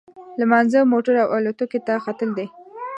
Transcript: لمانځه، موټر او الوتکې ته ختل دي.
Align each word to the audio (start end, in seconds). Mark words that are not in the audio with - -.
لمانځه، 0.39 0.79
موټر 0.93 1.15
او 1.23 1.29
الوتکې 1.37 1.79
ته 1.87 1.93
ختل 2.03 2.29
دي. 2.37 2.47